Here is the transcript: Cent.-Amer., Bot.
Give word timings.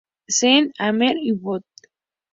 Cent.-Amer., 0.37 1.13
Bot. 1.43 1.63